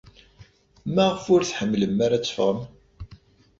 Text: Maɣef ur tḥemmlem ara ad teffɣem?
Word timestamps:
Maɣef 0.93 1.23
ur 1.33 1.41
tḥemmlem 1.43 1.95
ara 2.05 2.15
ad 2.17 2.23
teffɣem? 2.23 2.59